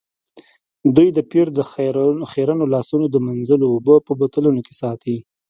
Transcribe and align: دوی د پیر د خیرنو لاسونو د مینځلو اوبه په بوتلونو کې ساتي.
دوی 0.95 1.07
د 1.13 1.19
پیر 1.31 1.47
د 1.57 1.59
خیرنو 2.31 2.65
لاسونو 2.73 3.05
د 3.09 3.15
مینځلو 3.25 3.65
اوبه 3.73 3.95
په 4.07 4.11
بوتلونو 4.19 4.59
کې 4.65 4.73
ساتي. 4.81 5.15